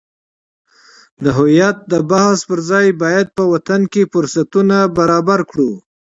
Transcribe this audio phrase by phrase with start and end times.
[1.23, 5.71] د هویت د بحث پرځای باید په وطن کې فرصتونه برابر کړو.